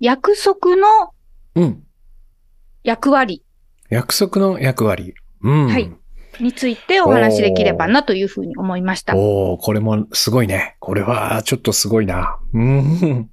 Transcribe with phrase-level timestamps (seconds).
[0.00, 0.86] 約束の
[1.54, 1.82] うん。
[2.82, 3.42] 役割
[3.88, 5.14] 約束の役割。
[5.42, 5.66] うん。
[5.68, 5.92] はい
[6.38, 9.16] についてお話しできればなというふうに思いました。
[9.16, 10.76] おおこれもすごいね。
[10.80, 12.38] これはちょっとすごいな。
[12.52, 13.30] うん。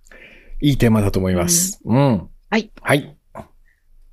[0.60, 1.80] いいテーマだと思います。
[1.84, 2.28] うん。
[2.50, 2.70] はい。
[2.82, 3.16] はい。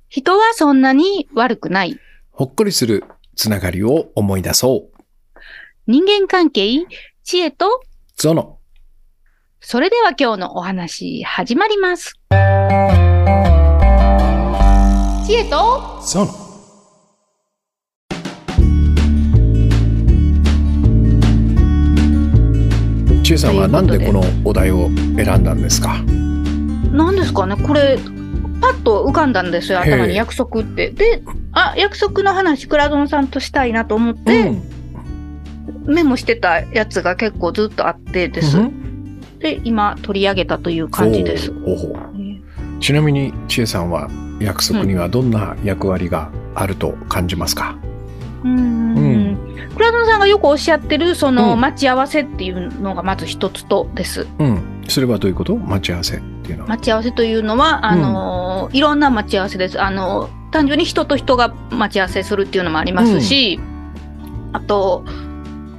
[0.08, 1.98] 人はそんなに悪くない。
[2.30, 3.04] ほっこりする
[3.36, 5.00] つながりを思い出そう。
[5.86, 6.86] 人間関係、
[7.22, 7.82] 知恵と、
[8.16, 8.59] ゾノ。
[9.62, 12.14] それでは今日のお話始まります。
[15.26, 16.32] 知恵と、ゾノ。
[23.22, 26.02] ちえさんはなんでこのお題を選んだんですか？
[26.90, 27.98] 何ですかねこれ、
[28.62, 30.88] パッと浮かんだんですよ、頭に約束って。
[30.90, 31.22] で、
[31.52, 34.62] あ、約束の話、クラドンさんとしたいなと思って、うん
[35.84, 38.58] メモしてたやつが結構ずっとあってです。
[38.58, 38.79] うん
[39.40, 41.52] で、今取り上げたという感じです。
[41.52, 44.08] ほうほうちなみにちえさんは
[44.40, 47.76] 約束にはどんな役割があると感じますか、
[48.44, 49.38] うんうん
[49.74, 51.60] クラドンさんがよくおっしゃってる、そのうん。
[51.60, 54.26] 待ち合わせっていうのがまず一つとです。
[54.38, 55.56] うん、それはどういうこと？
[55.56, 56.68] 待ち合わせっていうのは。
[56.68, 59.80] 待ち合わせというのは、あのーいろんな待ち合わせです。
[59.80, 63.60] あのー単純に人と人が待ち合わせするっていうのもありますし、
[64.52, 65.04] あと、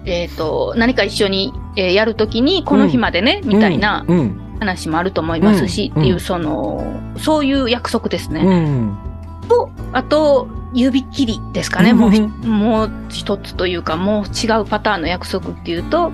[0.06, 4.06] えっ、と、何か一緒に、えーやるときに、この日までね、みたいな
[4.60, 6.02] 話もあると思いますし、うん。
[6.02, 8.42] っていうう、その、そういう約束ですね。
[8.42, 8.98] うん。
[9.48, 11.94] と、あと、指切りですかね。
[11.94, 16.12] もうもう一つというか、もう違うパターンの約束っていうと、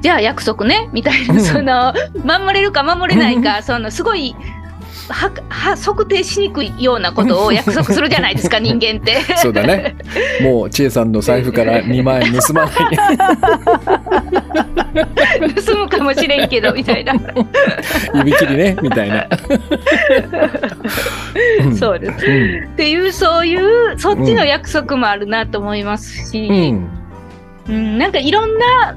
[0.00, 1.40] じゃあ約束ね、みたいな、うん。
[1.40, 1.94] その、
[2.24, 4.34] 守れるか守れないか、その、すごい、
[5.12, 9.20] は、は、測定しにくいようなことを約束するじゃないですか、 人間って。
[9.36, 9.96] そうだね。
[10.42, 12.74] もう、ちえさんの財布から2万円盗まない。
[15.64, 17.14] 盗むかもしれんけど、みたいな。
[18.14, 19.26] 指切りね、みたいな。
[21.64, 22.26] うんそうです。
[22.26, 22.64] うん。
[22.72, 26.88] っていう、そういう、そっちの約束もあるなと思いますし、うん。
[27.68, 28.96] うん、なんかいろんな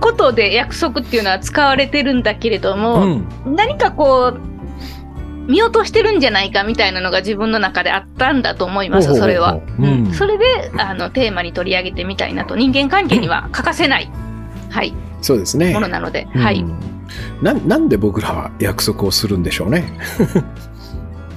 [0.00, 3.28] ことで約束っていうのは使われてるんだけれどうも、ん。
[3.46, 4.40] 何かこう、
[5.50, 9.60] 見落としてるんじゃないかみたいなのが自分の中であったんだと思います、それは。
[9.78, 14.10] うんうんそれであのテーマに取り上げてみたいなと、人間関係には欠かせない、
[14.70, 15.72] はい、そうですね。
[15.72, 16.60] ものなので、はい。
[16.60, 16.78] うん
[17.42, 19.92] ななんで僕らは約束をするんでしょうね。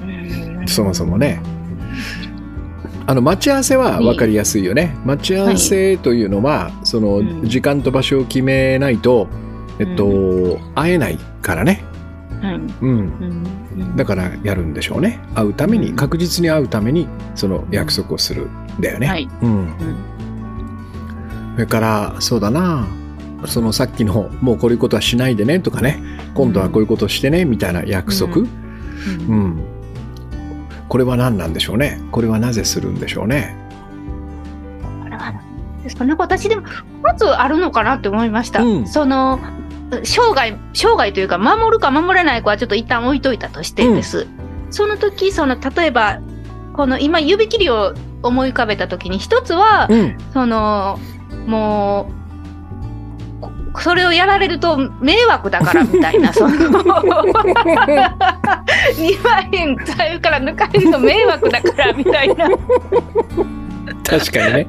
[0.03, 1.41] うんそもそもね。
[3.07, 4.95] あの待ち合わせは分かりやすいよね。
[5.03, 9.27] 待ち合わせというのは、そのうん時間と場所を決めないと、
[9.79, 11.83] えっと、会えないからね。
[12.43, 12.67] はいうん。
[12.81, 12.91] う
[13.83, 15.19] んだからやるんでしょうね。
[15.33, 19.07] 会うために、確実に会うために、その約束をするんだよね。
[19.07, 19.75] はいうん。
[21.55, 22.87] それから、そうだな。
[23.45, 26.01] そのさっきの、もうこういうことはしないでねとかね。
[26.33, 28.37] 今度はこういうことしてね、みたいな約束。
[28.37, 28.47] う
[29.29, 29.63] うんん。
[30.89, 32.01] これは何なんでしょうね。
[32.11, 33.63] これはなぜするんでしょうね。
[35.83, 36.63] ですかね私でも
[37.01, 39.39] まずあるのかなって思いました、うんその
[40.03, 44.27] 生涯生涯というか守るか守れないかはちょっと一旦置いといたとしてです、
[44.71, 46.19] その時その例えば
[46.73, 50.17] この今指切りを思い浮かべた時に一つは、うん。
[50.33, 50.97] その
[51.45, 52.23] もう
[53.73, 56.63] こそれをやられると迷惑だからみたいな その 2
[59.23, 62.47] 万円財布から抜かれると迷惑だからみたいな
[64.07, 64.67] 確かにね。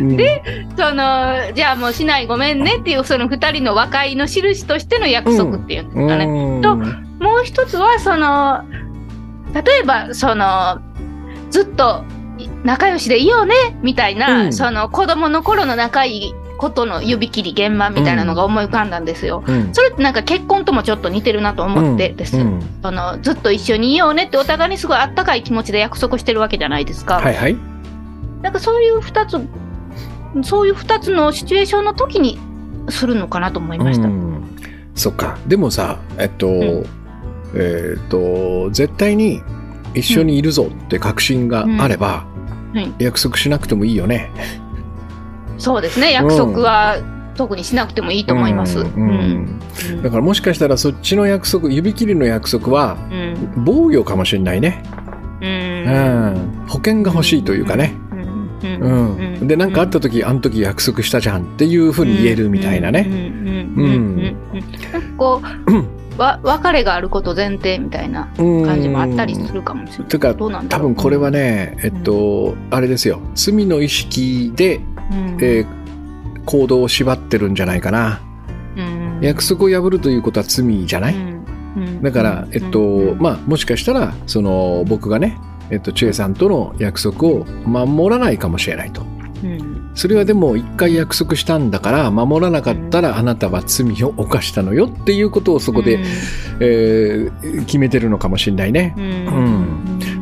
[0.16, 0.42] で、
[0.76, 6.26] そのじゃあもうしないごめんねっていうその2人の和解の印としての約束っていうんですかね。
[6.62, 8.62] ともう一つはその
[9.54, 10.80] 例えばその
[11.50, 12.04] ずっと
[12.64, 19.42] 仲良しでいようねみたいな、うんその子供の頃の仲いいことの指切り現場みたいなのが思い浮かんだんですよ。
[19.46, 22.36] うん、それってなんか結婚ともちょっと似てるなと思ってです。
[22.36, 27.16] うんそのずっと一緒にいようねってお互いにすごいあったかい気持ちで約束してるわけじゃないですか。
[27.16, 27.56] はいはい。
[28.42, 29.38] なんかそういう二つ
[30.42, 32.38] そういう二つのシチュエーションの時に
[32.90, 34.08] するのかなと思いました。
[34.08, 34.28] うん
[34.94, 35.38] そっか。
[35.46, 36.84] でもさ、えっと、ん
[37.54, 39.40] えっと、絶対に
[39.94, 44.30] 一緒にいるぞって確信があれば、はい約束しなくてもいいよね。
[45.58, 46.12] そうですね。
[46.12, 46.96] 約束は
[47.36, 48.80] 特にしなくてもいいと思います。
[48.80, 54.82] ううんんうんだからもしかしたらそっちの約束、指切りの約束はうん防御かもしれないね。
[55.40, 56.64] ううんん。
[56.66, 57.94] 保険が欲しいというかね。
[58.62, 59.46] うんうん。
[59.46, 63.08] で、なんかあった時、あの時約束したじゃんっていうふうに言えるみたいなね。
[65.16, 70.08] こう わ別れがあること前提みたたいな感感じもあったりするかもしれない。
[70.08, 73.20] というか、どうなんだろう多分これはね、えっと、あれですよ。
[73.36, 75.78] 罪の意識で、うんえー
[76.48, 78.22] 行動を縛ってるんじゃないかな。
[78.74, 79.18] うん。
[79.20, 81.18] 約束を破るということは罪じゃない、う
[81.80, 82.02] ん。
[82.02, 85.36] だから、えっと、まあ、もしかしたら、その、僕がね、
[85.70, 89.02] えっと、千恵さんとの約束を守らないかもしれないと。
[89.44, 89.90] うん。
[89.94, 95.98] それはでも、一回約束したんだから、守らなかったら、あなたは罪を犯したのよっていうことをそこで、
[96.60, 98.94] えー決めてるのかもしれないね。
[98.96, 99.04] うん。
[99.04, 99.57] うん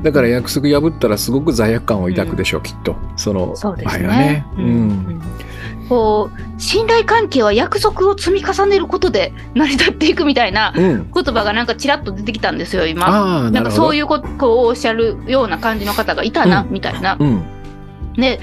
[0.06, 2.94] だから約束破ったらすごく罪悪感を抱くでしょう、きっと。
[3.16, 4.46] そのそうですねね。。
[4.56, 5.22] ううんん
[5.88, 11.10] こう信頼関係は約束を積み重ねることで成り立っていくみたいなうん。
[11.12, 13.08] 言葉がなんかちらっと出てきたんですよ今。
[13.10, 13.70] なんるほど。
[13.72, 17.16] そういうことをおっしゃるような感じの方がいたな、うんみたいな。
[17.18, 17.42] うん。
[18.14, 18.38] で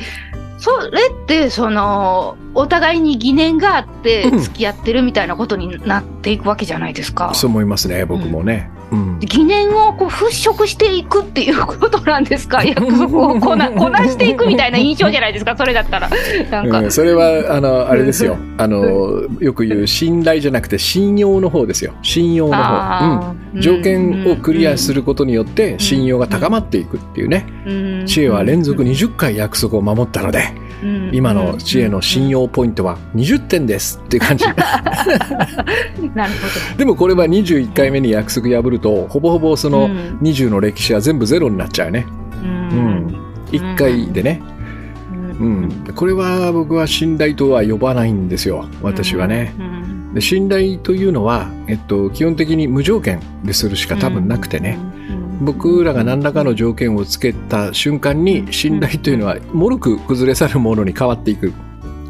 [0.57, 7.31] それってそのお互いに疑念があってうん付き合ってるみたいなことになっていくわけじゃないですか。
[7.33, 8.69] そう思いますね、僕もね。
[8.75, 8.82] うん。
[9.21, 12.63] 疑念をこう払拭していくっていうことなんですか？
[12.63, 15.55] 約束をこな こなしていくみたいな印象じゃないですか？
[15.57, 16.09] それだったら。
[16.51, 18.37] なんか、うん、それはあのあれですよ。
[18.57, 21.93] あのよく言う信頼じゃなくて信用の方ですよ。
[22.03, 25.79] 信用の方、うん、条件をクリアすることによってん。
[25.79, 27.45] 信用が高まっていくっていうね。
[27.65, 27.71] う
[28.03, 28.03] ん。
[28.05, 30.43] 知恵は連続20回約束を守ったので
[30.83, 31.09] うん。
[31.13, 34.45] 今の知恵の信用ポイントは20点ですっていう感じ。
[36.13, 36.31] なる
[36.71, 39.79] ほでもこれは21回目に約束破るとほぼほぼそど。
[39.79, 40.19] のうん。
[40.21, 41.99] 20の歴史は全部ゼロになっちゃうね。
[41.99, 42.02] うん
[43.51, 44.41] 1回でね、
[45.39, 48.67] うん、これは僕は信頼とは呼ばないんですよ。
[48.81, 49.53] 私はね。
[49.59, 50.13] うん。
[50.13, 54.77] で信頼というのは、えっと、基本的に無条件でするしか多分なくてね、
[55.41, 61.51] 僕らが何らかの条件をつけた瞬間に信頼というのはもろく崩れ去るものに変わっていく、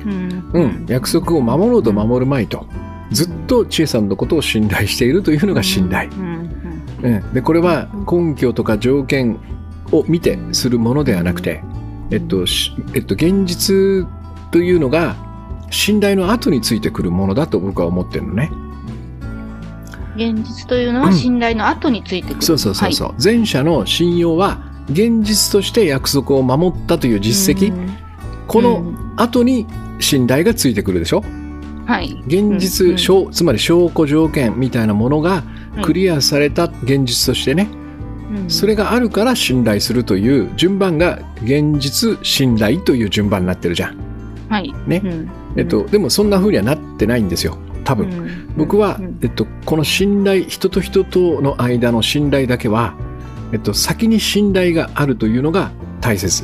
[0.06, 0.50] うん。
[0.54, 2.68] うん、約束を守ろうと守るまいと。
[3.12, 6.50] ずっと千恵さんのことを信頼しているというのが信頼、うん。
[7.04, 9.40] うん、でこれは根拠とか条件
[9.96, 11.64] を見てするものではなくて、
[12.12, 14.08] えっとしえっと、現実
[14.52, 15.16] というのが
[15.70, 18.52] 信頼の後についてくるものだと僕は思ってるのね。
[20.16, 22.42] 現実というのは信頼の後についてくる。
[22.44, 27.74] そうそうそうそう、前者の信用は現実として約束を守ったという実績、
[28.48, 28.84] この
[29.16, 29.66] 後に
[30.00, 31.24] 信頼がついてくるでしょ？
[31.86, 32.98] はい、現実、うん。
[32.98, 35.44] 証つまり証拠条件みたいなものが
[35.76, 35.84] はい。
[35.84, 37.68] クリアされた現実としてね、
[38.34, 38.50] うん。
[38.50, 43.98] それがあるから信頼するという順番が現実信頼という順番になってるじゃん。
[44.50, 44.74] はい。
[44.88, 45.02] ね。
[45.04, 45.30] うん。
[45.56, 47.58] えっと、でもそんな風にはなってないんですよ。
[47.84, 48.10] 多分。
[48.10, 48.54] うん。
[48.58, 52.96] 僕はうん、えっと、この信頼人と人との間の信頼だけは、
[53.52, 55.72] えっと、先に信頼があるというのが
[56.02, 56.44] 大切。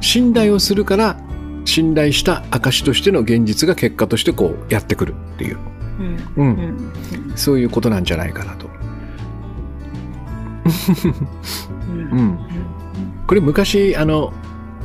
[0.00, 1.16] 信頼をするから
[1.64, 5.58] 信頼した証としての現実が結果としてこうやってくるっていう、
[5.98, 6.16] うん。
[6.36, 6.46] うん。
[6.46, 7.32] うん。
[7.36, 8.68] そういうことなんじゃないかなと、
[11.88, 12.18] うん。
[12.18, 12.38] うん、
[13.26, 14.32] これ昔あの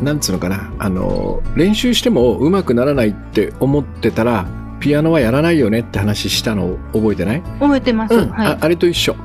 [0.01, 0.71] なんつうのかな。
[0.79, 4.47] あの練習しても上手くならないって思ってたら
[4.79, 8.13] ピアノはやらないよねって話したのを覚えてない、覚えてます。
[8.13, 8.29] うん。
[8.29, 8.47] はい。
[8.47, 9.15] ああれと一緒。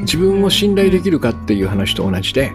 [0.00, 2.52] 自分を信頼できるかっていう話と同じで、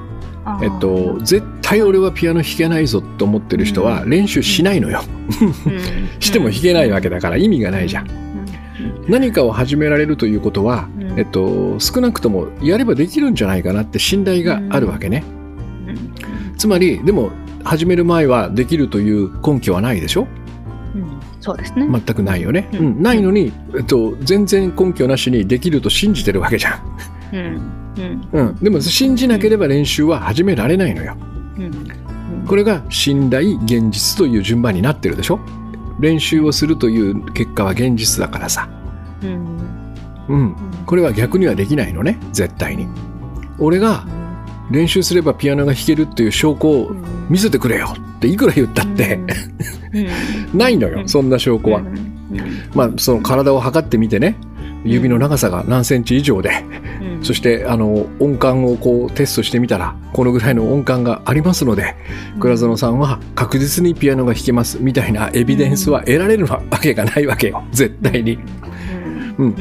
[0.61, 5.01] えっと、絶対俺はピアノ弾けないぞと思ってる人は練習しないのよ。
[5.41, 5.53] うん。
[6.19, 8.07] しても弾けないわけだから意味がないじゃん。
[9.07, 15.23] 何かを始められるということは、うんえっと、少なくともやればできるんじゃないかなって信頼があるわけね。
[15.87, 17.31] うんつまり、でも
[17.63, 20.27] 始める前はできるという根拠はないでしょ？
[20.95, 21.87] うんそうですね。
[21.87, 22.69] 全くないよね。
[22.73, 26.81] ううんん、ないのに、えっと、全然根拠なしにできると信じてるわけじゃん。
[27.33, 27.61] うん
[28.33, 28.55] うんうん。
[28.55, 31.15] でも信じなければ練習は始められないのよ。
[31.57, 31.87] うん
[32.47, 35.39] これが信頼現実という順番になってるでしょ？
[35.99, 38.69] 練習をするという結果は現実だからさ。
[39.21, 39.57] うん
[40.29, 40.55] うん。
[40.85, 42.19] これは逆にはできないのね。
[42.31, 42.87] 絶対に。
[43.59, 44.05] 俺が
[44.71, 46.91] 練習すればピアノが弾けるっていう証拠を
[47.29, 49.19] 見せてくれよっていくら言ったって、
[50.53, 51.07] ないのよ。
[51.07, 51.81] そんな証拠は。
[52.73, 54.35] まあ、その体を測ってみてね。
[54.83, 56.63] 指の長さが何センチ以上で、
[57.21, 61.95] そしてあの音感をこうテストしてみたらこのぐらいの音感がありますので
[62.39, 68.39] 倉園さんは確実にピアノが弾けますみたいなエビデンスは得られるわけがないわけよ絶対に。
[69.37, 69.55] うんっ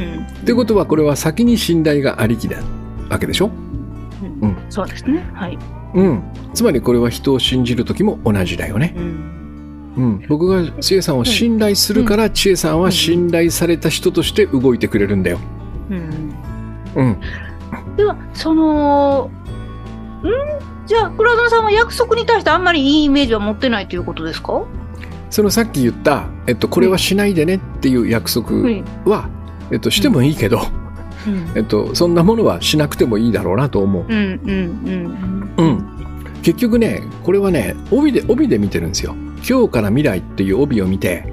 [0.45, 2.59] てことはこれは先に信頼がありきだ
[3.09, 3.51] わけでしょ、
[4.43, 5.29] うんそうですね。
[5.35, 5.59] はい。
[5.95, 8.95] うん、つまりこれは人を信じる時も同じだよね。
[8.97, 15.39] うんうん、僕が千恵さんを信頼するから千恵さんは信頼された人として動いてくれるんだよ。
[15.91, 16.35] うん
[16.97, 19.31] うん、ではその
[20.23, 20.29] ん？
[20.87, 24.65] じゃあ倉園さんは約束に対してあんまりいいイメージは持ってないということですか？
[25.31, 28.85] そのさっき言った、えっと、これはしないでねっていう約束はい。
[29.05, 29.31] は、
[29.71, 30.61] えっと、してもいいけど、
[31.27, 31.53] うん。
[31.57, 34.05] えっと、そんなものはしなくてもいいだろうなと思う。
[34.09, 39.15] うんうんうん、結局ねこれはね帯で帯で見てるんですよ。
[39.49, 41.25] 今日から未来っていう帯を見て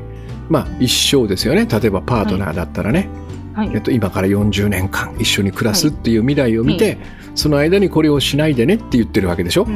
[0.49, 1.65] まあ一生ですよね。
[1.65, 3.09] 例えばパートナーだったらね、
[3.53, 3.71] はい。
[3.73, 6.97] えっと、今から40年間一緒に暮らすっていう未来を見て、
[7.35, 9.63] その間にこれをしないでねって言ってるわけでしょ。
[9.63, 9.73] う、ん。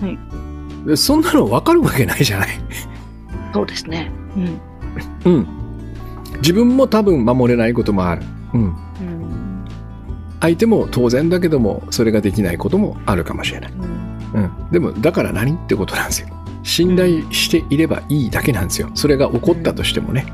[0.00, 0.08] うん。
[0.08, 0.86] はい。
[0.86, 2.48] でそんなの分かるわけないじゃない。
[3.52, 4.10] そうですね。
[5.24, 5.32] うん。
[5.32, 5.59] うん。
[6.40, 8.22] 自分も多分守れないこともある。
[8.54, 8.62] うん。
[8.62, 8.74] うん
[10.42, 13.72] 相手も当然だけどもそれができないこともあるかもしれない。
[13.72, 13.76] う
[14.38, 14.50] んうん。
[14.70, 16.28] でもだから何ってことなんですよ。
[16.62, 18.90] 信頼していればいいだけなんですよ。
[18.94, 20.24] それが起こったとしてもね。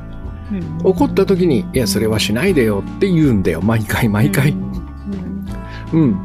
[0.53, 3.61] うん起こった時に、いや、それはしないでよって言うんだよ。
[3.63, 4.53] 毎回毎回。
[4.53, 5.47] うん
[5.93, 6.17] うん。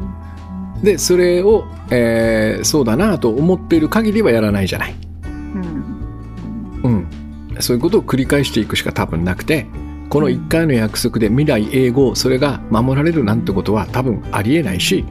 [0.82, 4.94] で、それを、えーそうだなと思っている限りはやらないじゃない。
[7.62, 7.72] うんうん。
[7.72, 9.66] そういうことを繰り返していくしか多分なくて、
[10.08, 15.04] この1回の約束で未来永劫それが守られるなんてことは多分ありえないし、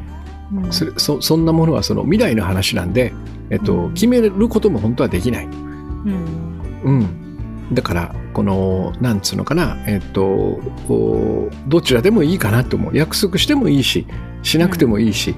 [0.53, 3.13] うんそれそそんなものはその未来の話なんで、
[3.49, 5.45] えっと、うん決めることも本当はできない。
[5.45, 7.73] うんうん。
[7.73, 10.59] だから、この、なんつうのかな、えっと、
[11.67, 12.97] どちらでもいいかなと思う。
[12.97, 14.05] 約束してもいいし、
[14.43, 15.35] しなくてもいいし、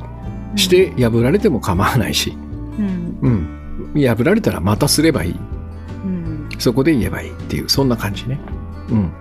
[0.55, 2.35] して破られても構わないし、
[2.79, 3.49] うん
[3.93, 4.01] うん。
[4.01, 5.35] 破られたらまたすればいい。
[6.63, 8.39] うんそこで言えばいいっていう、そんな感じね。
[8.89, 9.11] うん。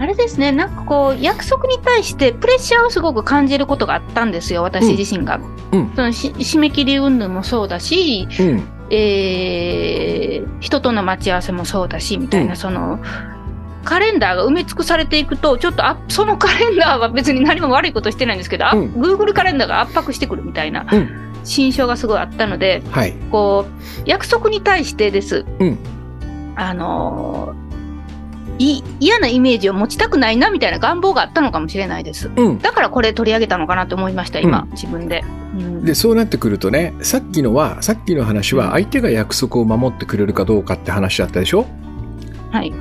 [0.00, 5.40] あれですね、なんかこう、約束に対してプレッシャーをすごく感じることがあったんですよ、私自身が。
[5.72, 8.62] うんそのし締め切り云々もそうだし、うん。
[8.90, 12.98] えー人との待ち合わせもそうだし、みたいな、うんその、
[13.84, 21.08] カレンダーが埋め尽くされていくと、ちょっとあそのカレンダーは別に何も悪いことしてないんですけど、あうん Google カレンダーが圧迫してくるみたいなうん。
[21.44, 23.14] 心象がすごいあったので、はい。
[23.30, 25.44] こう、約束に対してです。
[25.60, 25.78] うん
[26.58, 27.68] あのー
[28.60, 32.28] い嫌なイメージを持ちたくないなみたいな願望があったのかもしれないです。
[32.34, 32.58] うん。
[32.58, 35.22] だからこれ取り上げたのかなと思いました、今、うん自分で。
[35.56, 41.66] うんで、そうなってくるとね、さっきのは、さっきの話は相手が約束を守ってくれるかどうかって話だったでしょ？
[42.50, 42.74] はい。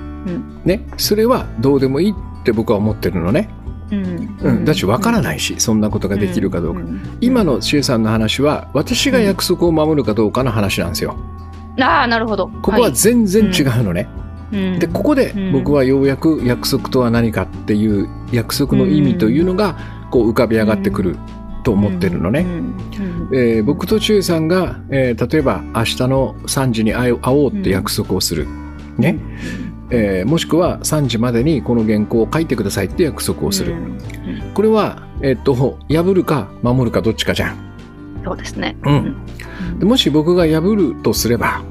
[0.65, 0.81] ね。
[0.97, 3.47] それはどうでもいいって僕は思ってるのね。
[3.91, 4.65] うんうん。
[4.65, 6.81] だし、わからないし、そんなことができるかどうか。
[7.21, 11.15] 今のシエさんの話は、私が約束を守るかどうかの話なんですよ。
[11.79, 12.47] ああ、なるほど。
[12.61, 14.07] ここは全然違うのね。
[14.51, 19.77] いで、ここで僕はようやく約束とは何かっていう約束の意味というのが、
[20.09, 21.17] こう浮かび上がってくる
[21.63, 22.45] と思ってるのね。
[23.33, 28.47] えー僕とチュウさんが、えー例えば明日の3時に会お会おうって約束をする。
[28.97, 29.19] ね。
[29.89, 33.75] えーもしくは3時までにこの原稿を書いてくださいって約束をする。
[34.53, 37.57] これは、えっと、破るか守るかどっちかじゃん。
[38.23, 38.77] そうですね。
[38.83, 39.15] うん
[39.79, 41.61] でもし僕が破るとすれば、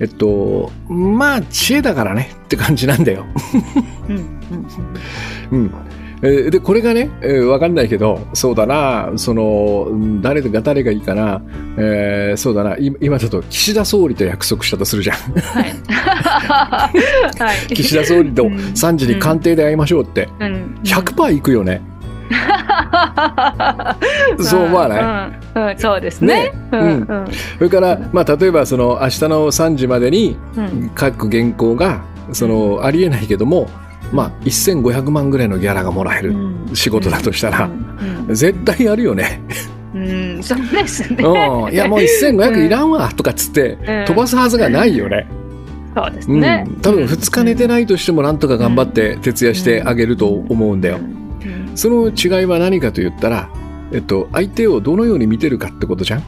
[0.00, 3.26] えっと、まあ、知恵だからねって感じなんだよ。
[5.50, 5.70] うん。
[6.22, 11.42] えーで、これがね、えーわかんないけど、そうだな、その、うん誰が誰がいいかな、
[11.78, 15.16] えーそうだな、い今ちょっと岸田総理と約束したとするじゃん。
[15.16, 15.64] はい。
[17.40, 17.74] はい。
[17.74, 21.80] 岸田総理とうん3時に官邸で会いましょうって、うん100%行くよね。
[24.40, 25.00] そう思わない？
[25.54, 26.52] うんうんそうですね。
[26.72, 27.06] うんうん
[27.58, 33.68] それから、まあ、例えばその明日の3時までにうん書く原稿が、その、ありえないけども、
[34.12, 36.34] まあ、1500万ぐらいのギャラがもらえる
[36.74, 37.68] 仕事だとしたら、
[38.28, 39.40] うん絶対やるよね。
[39.94, 40.02] うん
[40.36, 41.16] うんそうですね。
[41.24, 41.72] うん。
[41.72, 45.26] いや、もう1500いらんわ、とかっつって、うん飛ばすはずがないよね。
[45.96, 46.64] そうですうんね。。
[46.82, 50.98] 多分2日寝てないとしてもなんとか頑張って徹夜してあげると思うんだよ。
[50.98, 51.19] うん
[51.74, 53.50] その違いは何かと言ったら、
[53.92, 56.22] えっと、相手をどのように見てるかってことじゃん。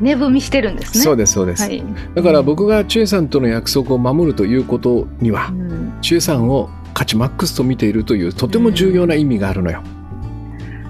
[0.00, 1.04] 寝踏みしてるんですね。
[1.04, 1.62] そうです、そうです。
[1.62, 1.82] はい。
[2.14, 9.82] だから僕がチュエさんとの約束を守るということにはう、んチュエさんを価値マックスと見ているというとても重要な意味があるのよ。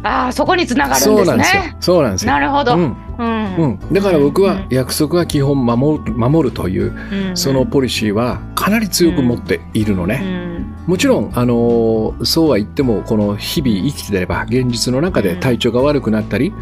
[0.02, 1.62] ああ、そこにつながるんですそうなんですよ。
[1.62, 1.76] ね。。
[1.80, 2.32] そうなんですよ。
[2.32, 2.76] なるほど。
[2.76, 2.84] ううん。
[2.86, 6.94] んうん、だから僕は約束は基本守る守るという
[7.28, 7.36] うん。
[7.36, 10.20] そのポリシーはかなり強く持っているのね。
[10.22, 10.74] うん。
[10.86, 16.52] もちろん、あのーそうは言ってもこの日々生きてれば現実の中で体調が悪くなったり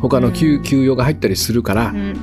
[0.00, 0.62] 他の休うん。
[0.62, 2.14] 休養が入ったりするからうん。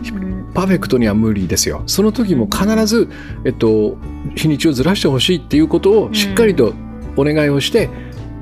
[0.53, 1.83] パーフェクトには無理ですよ。
[1.87, 3.09] その時も必ず、
[3.45, 3.97] えっと、
[4.35, 6.73] 日にちをずらしてほしいっていうことをしっかりと
[7.17, 7.89] お願いをして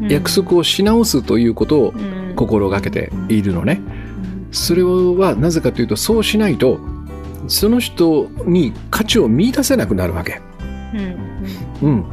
[0.02, 0.08] うん。
[0.10, 3.82] 約束をし直すということをうん心がけているのね。
[4.52, 6.80] それはなぜかというとそうしないと
[7.48, 10.40] その人に価値を見出せなくなるわけ。
[10.94, 12.06] うんうん。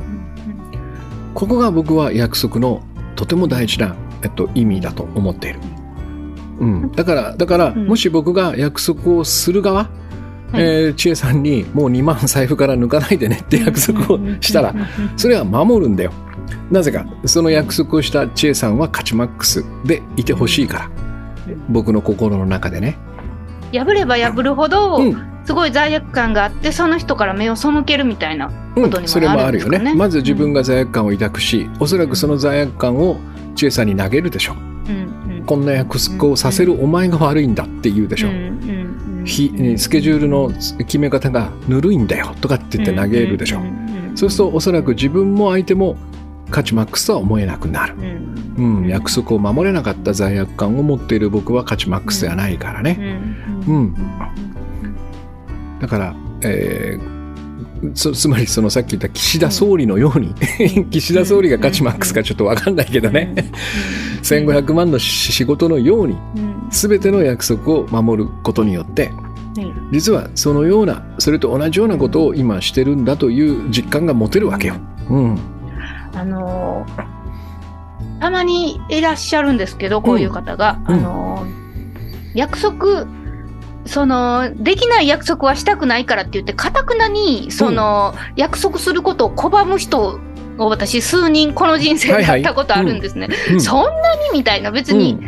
[1.35, 2.83] ここが僕は約束の
[3.17, 5.61] とても大事な、えっと、意味だと思っている。
[6.61, 9.85] うん、だから、だから、うんもし僕が約束をする側、
[10.53, 14.75] はいえー千恵さんにもう2万財布から抜かないでねって約束をしたら、
[15.17, 16.13] それは守るんだよ。
[16.71, 20.91] なぜか、その約束をした千恵さんは価値マックスでいてほしいから。
[21.69, 22.97] 僕の心の中でね。
[23.73, 29.21] 破れば破るほど、うんすごい罪悪感があってその人から目を背けるみたいなことにもなるんですかね。
[29.21, 29.95] それもあるよね。
[29.95, 33.19] まず自分が罪悪感を抱くし、おそらくその罪悪感を
[33.55, 34.55] 千恵さんに投げるでしょ。
[34.55, 38.29] うんうん、こんな約束をさせるお前が悪いんだって言うでしょ。
[38.29, 38.35] うん
[39.19, 43.61] うん、スケジュールの決め方がぬるいんだよとかって言って投げるでしょ。
[44.15, 45.99] そうするとおそらく自分も相手も
[46.51, 52.99] 価値マックスとは思えなくなる、うん、うん、約束を守れなかった罪悪感を持っている僕は価値マックスではないからね、
[53.67, 53.95] うん、うん、
[55.81, 60.35] だから、えー、つまりそのさっき言った岸田総理のように
[60.91, 63.35] 岸田総理が価値マックスかちょっと分かんないけどね。
[64.23, 66.17] 1500万の仕事のように
[66.71, 69.13] 全ての約束を守ることによって
[69.93, 74.75] 実はそのようなそれと同じようなことを今してるんだという実感が持てるわけよ。
[75.11, 75.39] うん、
[76.15, 76.87] あの
[78.21, 81.47] たまにいらっしゃるんですけどこういう方が、うん、あの
[82.35, 83.07] 約束
[83.87, 90.19] そのできない約束はしたくないからって言ってかたくなにその、うん、約束することを拒む人
[90.59, 93.27] を私数人この人生でやったことあるんですね。
[93.27, 93.53] はいはい。
[93.55, 94.71] うん、そんなにみたいな。
[94.71, 95.19] 別に、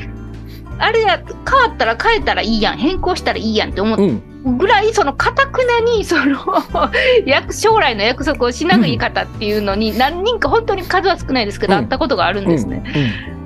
[0.79, 2.79] あれや変わったら変えたらいいやん。
[2.79, 4.37] 変更したらいいやんって思って。
[4.47, 6.39] ぐらいそのかたくなにその
[7.51, 12.85] 将来の約束をしない方っていうのに何人か本当に数は少ないですけど、会ったことがあるんですね。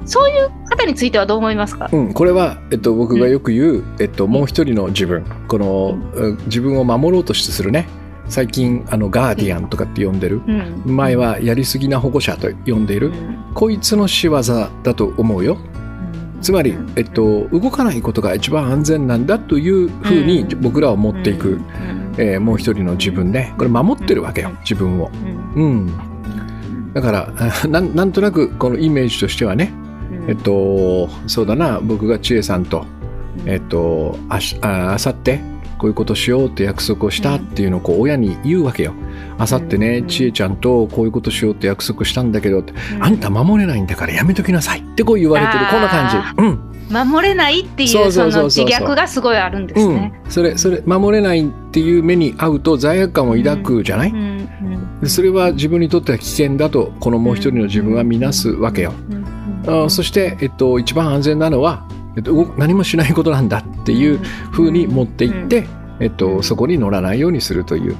[0.04, 5.24] そういう方についてはどう思いますか、うん、これは、えっと、僕がよく言う、えっと、もう一人の自分。
[5.46, 5.98] この、
[6.46, 7.86] 自分を守ろうとしてするね。
[8.30, 10.40] 最近あのガーディアンとかって呼んでる、
[10.84, 13.12] 前はやりすぎな保護者と呼んでいる、
[13.54, 15.58] こいつの仕業だと思うよ。
[16.40, 21.60] つまり、えっと、動かないことが一番安全なんだというふうに僕らは持っていく、
[22.16, 25.10] えー、もう一人の自分でこれ守ってるわけよ自分を。
[25.54, 25.92] うん、
[26.94, 27.32] だから
[27.68, 29.72] なんなんとなくこのイメージとしてはね、
[30.28, 32.86] えっと、そうだな僕が千恵さんと、
[33.46, 35.40] えっと、あしああさって
[35.80, 38.92] こういうことしようって約束をしたっていうのをこう親に言うわけよ。
[39.38, 42.62] あさってね、ちえちゃんとこういうことしようって約束したんだけど、
[43.00, 46.42] あんた守れないんだからやめときなさいってこう言われてる、こんな感じ。
[46.42, 46.70] うん。
[46.90, 50.12] 守れないっていうその自虐がすごいあるんですね。
[50.24, 54.48] うん、それそれ守れないっていう目に遭うと罪悪感を抱くじゃない、うん
[55.00, 58.92] うん、それは自分にとっては危険だとこのもう一人の自分は見なすわけよ。
[59.68, 64.18] あそして、えっと、一番安全なのは、えっと、何もしないことなんだっていう
[64.50, 65.66] ふうに持っていって、
[66.00, 67.96] えっと、そこに乗らないようにするという。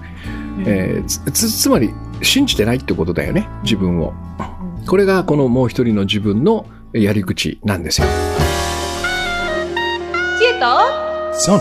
[0.66, 1.90] えー、つつまり
[2.22, 4.12] 信じてないってことだよね自分を。
[4.86, 8.06] これがこのもう一人の自分のやり口なんですよ。
[10.38, 10.66] 知恵と
[11.32, 11.60] ソン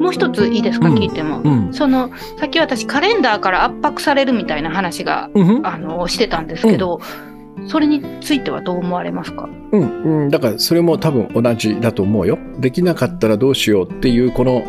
[0.00, 7.00] もう一ついいですか、うん、聞いても、うん、そのさっき私カレンダーから圧迫されるみたいな話が、うん、あのしてたんですけど、
[7.68, 9.48] それについてはどう思われますか？
[9.72, 12.38] うん、うん、だからそれも多分同じだと思うよ。
[12.58, 14.64] できなかったらどうしようっていうこの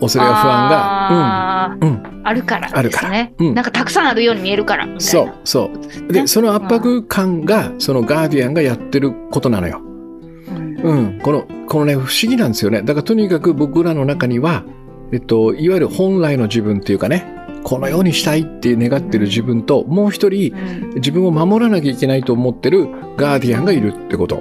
[0.00, 6.12] 恐れや不安が、うん、うん、あるからですね、うん、なんかたくさんあるように見えるからそうそう。
[6.12, 9.80] で、ね、その圧迫感がそのガーディアンがやってることなのよ。
[9.80, 12.82] うん、うん、このこのね不思議なんですよね。
[12.82, 14.64] だからとにかく僕らの中には、
[15.12, 17.24] えっと、いわゆる本来の自分っていうかね
[17.68, 20.54] このようにしたいって願ってる自分と、もう一人、
[20.94, 24.40] 自分を守らなきゃいけないと思ってるガーディアンがいるってこと。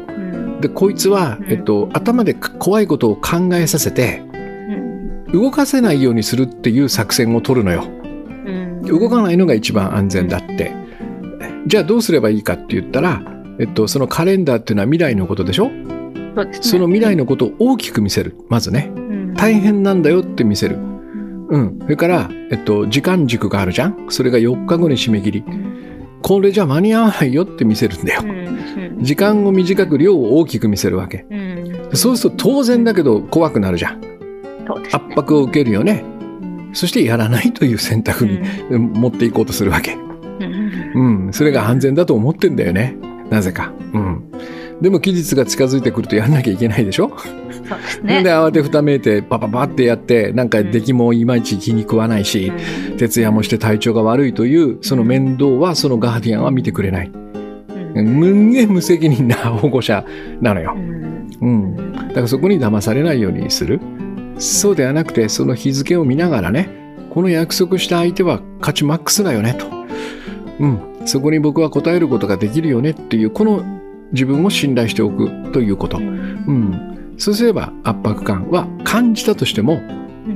[0.62, 4.22] で、こいつは、えっと、頭で怖いことを考えさせて、
[5.34, 7.86] 動かせないようにするっていう作戦を取るのよ。
[8.84, 10.72] 動かないのが一番安全だって。
[11.66, 13.24] じゃあどうすればいいかって言ったら、
[13.60, 15.72] えっと、そのカレンダーっていうのは未来のことでしょ？
[16.62, 18.36] そ、ね,、の未来のことを大きく見せる。
[18.50, 18.92] まずね。
[19.36, 20.78] 大変なんだよって見せる。
[21.50, 21.80] うん。
[21.82, 24.08] それから、えっと、時間軸があるじゃん？
[24.10, 25.44] それが4日後に締め切り。
[26.22, 28.24] これじゃ間に合わないよって見せるんだよ。
[29.02, 31.26] 時間を短く量を大きく見せるわけ。
[31.94, 34.02] そうすると当然だけど怖くなるじゃん。
[34.92, 36.04] 圧迫を受けるよね。
[36.74, 38.40] そしてやらないという選択に
[38.72, 39.94] 持っていこうとするわけ。
[39.94, 41.30] うん。
[41.32, 42.98] それが安全だと思ってんだよね。
[43.30, 43.72] なぜか。
[43.94, 44.32] うん。
[44.82, 47.12] でも期日が近づいてくるとやんなきゃいけないでしょ？
[47.68, 48.24] そうですね。
[48.24, 52.52] で、慌てふためいて、パパパってやって、なんか出来もいまいち気に食わないし、
[52.92, 57.12] うん、徹夜もして体調が悪いという、その面倒はそのガーディアンは見てくれない。
[57.96, 60.06] うん、むんげ無責任な保護者
[60.42, 60.76] なのよ。
[60.76, 60.96] うん。
[61.42, 63.80] うん、だからそこに騙されないようにする。
[64.38, 66.70] そうではなくて、その日付を見ながらね、
[67.10, 69.66] この約束した相手は価値マックスだよね、と。
[70.60, 70.80] うん。
[71.06, 73.64] そこに僕は答えることができるよねっていう、この
[74.12, 75.98] 自分を信頼しておくということ。
[75.98, 76.95] うん。
[77.18, 79.82] そうすれば圧迫感は感じたとしても、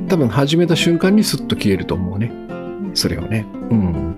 [0.07, 2.31] 多分始めた瞬間にスッと消えると思うね。
[2.93, 3.45] それをね。
[3.69, 4.15] うん。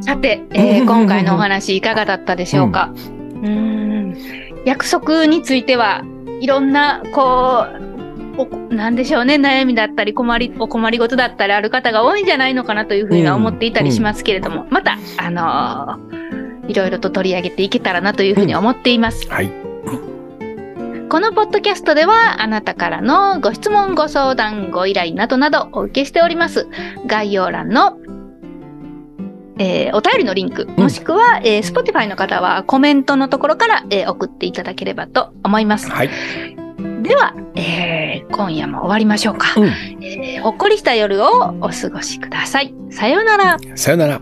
[0.00, 2.92] さて、えー、 今回のお話いかがだったでしょうか？
[3.42, 4.16] うん
[4.64, 6.02] 約束については
[6.40, 7.66] いろんな、こ
[8.38, 16.24] う、おなんでしょうね、悩みだったり困り、お困りごとだったりある方が多いんじゃないのかなというふうには思っていたりしますけれども、また、あのー
[16.66, 19.28] いろいろと取り上げていけたらなというふうに思っています。
[19.28, 19.50] はい。
[21.14, 26.66] このポッドキャストではあなたからのご質問、ご相談、ご依頼などなどお受けしております。
[27.06, 27.96] 概要欄の、
[29.60, 35.88] えーお便りのリンク、もしくは、えー Spotify の方はコメントのところから、えー送っていただければと思います。
[35.88, 36.10] はい。
[37.04, 41.28] では、えー今夜も終わりましょうか、うんえーほっこりした夜を
[41.60, 42.74] お過ごしください。
[42.90, 43.56] さようなら。
[43.76, 44.20] さよなら。